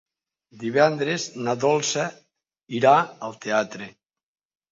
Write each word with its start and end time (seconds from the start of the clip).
Divendres 0.61 1.25
na 1.47 1.53
Dolça 1.65 2.07
irà 2.79 2.93
al 3.27 3.39
teatre. 3.47 3.91